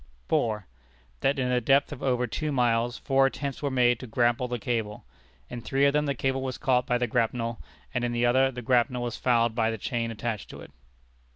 4. 0.29 0.65
That 1.19 1.37
in 1.37 1.51
a 1.51 1.61
depth 1.61 1.91
of 1.91 2.01
over 2.01 2.25
two 2.25 2.51
miles 2.51 2.97
four 2.97 3.27
attempts 3.27 3.61
were 3.61 3.69
made 3.69 3.99
to 3.99 4.07
grapple 4.07 4.47
the 4.47 4.57
cable. 4.57 5.05
In 5.47 5.61
three 5.61 5.85
of 5.85 5.93
them 5.93 6.07
the 6.07 6.15
cable 6.15 6.41
was 6.41 6.57
caught 6.57 6.87
by 6.87 6.97
the 6.97 7.05
grapnel, 7.05 7.61
and 7.93 8.03
in 8.03 8.11
the 8.11 8.25
other 8.25 8.49
the 8.49 8.63
grapnel 8.63 9.03
was 9.03 9.17
fouled 9.17 9.53
by 9.53 9.69
the 9.69 9.77
chain 9.77 10.09
attached 10.09 10.49
to 10.49 10.61
it. 10.61 10.71